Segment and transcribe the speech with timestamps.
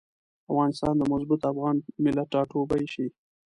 [0.51, 3.07] افغانستان د مضبوط افغان ملت ټاټوبی شي.